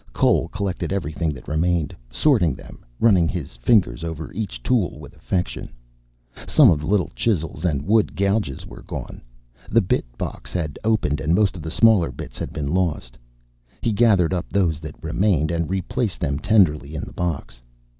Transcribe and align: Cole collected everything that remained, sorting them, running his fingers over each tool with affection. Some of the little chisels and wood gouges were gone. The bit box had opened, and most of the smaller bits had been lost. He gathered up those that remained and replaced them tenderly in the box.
Cole 0.13 0.47
collected 0.47 0.91
everything 0.91 1.31
that 1.35 1.47
remained, 1.47 1.95
sorting 2.09 2.55
them, 2.55 2.83
running 2.99 3.27
his 3.27 3.55
fingers 3.57 4.03
over 4.03 4.33
each 4.33 4.63
tool 4.63 4.97
with 4.99 5.15
affection. 5.15 5.71
Some 6.47 6.71
of 6.71 6.79
the 6.79 6.87
little 6.87 7.11
chisels 7.13 7.65
and 7.65 7.83
wood 7.85 8.15
gouges 8.15 8.65
were 8.65 8.81
gone. 8.81 9.21
The 9.69 9.81
bit 9.81 10.05
box 10.17 10.51
had 10.53 10.79
opened, 10.83 11.21
and 11.21 11.35
most 11.35 11.55
of 11.55 11.61
the 11.61 11.69
smaller 11.69 12.11
bits 12.11 12.39
had 12.39 12.51
been 12.51 12.73
lost. 12.73 13.15
He 13.81 13.91
gathered 13.91 14.33
up 14.33 14.49
those 14.49 14.79
that 14.79 14.95
remained 15.03 15.51
and 15.51 15.69
replaced 15.69 16.19
them 16.19 16.39
tenderly 16.39 16.95
in 16.95 17.03
the 17.03 17.13
box. 17.13 17.61